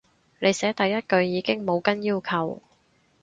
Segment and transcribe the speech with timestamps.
[0.39, 2.63] 你寫第一句已經冇跟要求